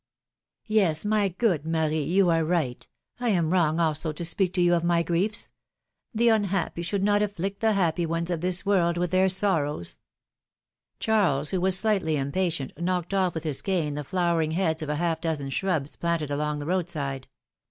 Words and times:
^^Yes, 0.67 1.05
my 1.05 1.29
good 1.29 1.63
Marie, 1.63 2.01
you 2.01 2.29
are 2.31 2.43
right; 2.43 2.87
I 3.19 3.29
am 3.29 3.51
wrong 3.53 3.79
also 3.79 4.11
to 4.11 4.25
speak 4.25 4.51
to 4.55 4.61
you 4.63 4.73
of 4.73 4.83
my 4.83 5.03
griefs. 5.03 5.51
The 6.11 6.29
unhappy 6.29 6.81
should 6.81 7.03
not 7.03 7.21
afflict 7.21 7.59
the 7.59 7.73
happy 7.73 8.07
ones 8.07 8.31
of 8.31 8.41
this 8.41 8.65
world 8.65 8.97
with 8.97 9.11
their 9.11 9.29
sorrows 9.29 9.99
—"Charles, 10.99 11.51
who 11.51 11.61
was 11.61 11.77
slightly 11.77 12.17
impatient, 12.17 12.73
knocked 12.81 13.13
off 13.13 13.35
with 13.35 13.43
his 13.43 13.61
cane 13.61 13.93
the 13.93 14.03
flowering 14.03 14.53
heads 14.53 14.81
of 14.81 14.89
a 14.89 14.95
half 14.95 15.21
dozen 15.21 15.51
shrubs 15.51 15.95
planted 15.95 16.31
along 16.31 16.57
the 16.57 16.65
roadside. 16.65 17.27